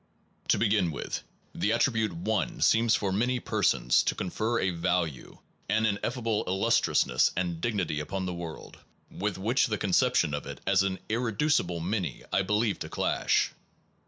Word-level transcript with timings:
To 0.47 0.57
begin 0.57 0.89
with, 0.89 1.21
the 1.53 1.71
attribute 1.71 2.11
one 2.11 2.53
5 2.55 2.63
seems 2.65 2.95
for 2.95 3.11
many 3.11 3.39
persons 3.39 4.01
to 4.01 4.15
confer 4.15 4.57
a 4.59 4.71
value, 4.71 5.37
an 5.69 5.85
ineffable 5.85 6.43
The 6.43 6.49
illustriousness 6.49 7.29
and 7.37 7.61
dignity 7.61 7.99
upon 7.99 8.25
the 8.25 8.31
monistic 8.33 8.51
theory 8.51 8.51
world, 8.71 8.77
with 9.11 9.37
which 9.37 9.67
the 9.67 9.77
conception 9.77 10.33
of 10.33 10.47
it 10.47 10.59
as 10.65 10.81
an 10.81 10.97
irreducible 11.07 11.81
many 11.81 12.23
is 12.33 12.45
believed 12.47 12.81
to 12.81 12.89
clash. 12.89 13.51